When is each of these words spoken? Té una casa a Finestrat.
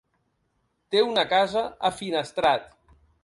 Té 0.95 1.03
una 1.09 1.27
casa 1.35 1.63
a 1.89 1.93
Finestrat. 1.99 2.67